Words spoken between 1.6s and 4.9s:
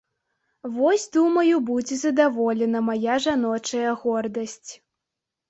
будзе задаволена мая жаночая гордасць.